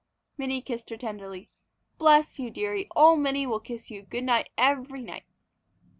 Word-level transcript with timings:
Minnie 0.35 0.63
kissed 0.63 0.89
her 0.89 0.97
tenderly. 0.97 1.51
"Bless 1.99 2.39
you, 2.39 2.49
dearie, 2.49 2.87
old 2.95 3.19
Minnie 3.19 3.45
will 3.45 3.59
kiss 3.59 3.91
you 3.91 4.01
good 4.01 4.23
night 4.23 4.49
every 4.57 5.03
night!" 5.03 5.25